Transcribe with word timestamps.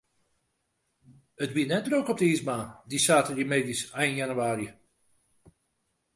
It 1.43 1.51
wie 1.55 1.65
net 1.67 1.85
drok 1.87 2.11
op 2.11 2.19
de 2.19 2.27
iisbaan, 2.31 2.67
dy 2.89 2.97
saterdeitemiddeis 3.05 3.81
ein 4.01 4.15
jannewaarje. 4.19 4.71